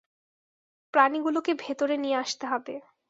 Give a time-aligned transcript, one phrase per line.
[0.93, 2.73] প্রাণীগুলোকে ভেতরে নিয়ে আসতে হবে।